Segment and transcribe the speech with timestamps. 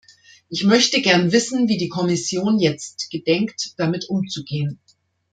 [0.49, 4.79] Ich möchte gern wissen, wie die Kommission jetzt gedenkt, damit umzugehen.